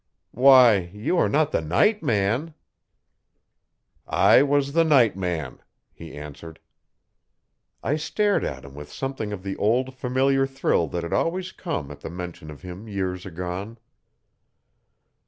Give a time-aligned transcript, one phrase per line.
[0.31, 2.55] 'Why, you are not the night man?'
[4.07, 5.61] 'I was the night man,'
[5.93, 6.59] he answered.
[7.83, 11.91] I stared at him with something of the old, familiar thrill that had always come
[11.91, 13.77] at the mention of him years agone.